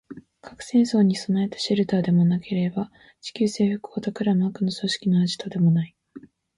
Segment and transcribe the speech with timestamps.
[0.41, 5.95] 核戦争に備えたシェルターでもなければ、地球制服を企む悪の組織のアジトでもない